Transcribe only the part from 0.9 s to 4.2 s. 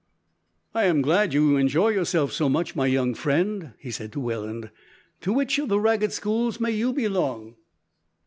glad you enjoy yourself so much, my young friend," he said to